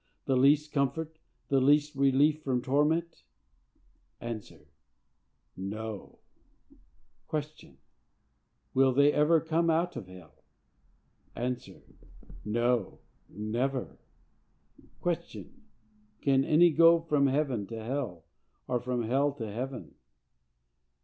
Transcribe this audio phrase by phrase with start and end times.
[0.25, 1.19] the least comfort?
[1.49, 4.41] the least relief from torment?—A.
[5.55, 6.17] No.
[7.29, 7.77] Q.
[8.73, 11.55] Will they ever come out of hell?—A.
[12.43, 13.99] No, never.
[15.03, 15.51] Q.
[16.21, 18.25] Can any go from heaven to hell,
[18.67, 19.93] or from hell to heaven?